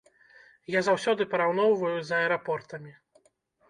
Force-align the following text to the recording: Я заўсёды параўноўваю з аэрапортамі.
Я 0.77 0.81
заўсёды 0.87 1.29
параўноўваю 1.35 1.97
з 2.11 2.25
аэрапортамі. 2.25 3.01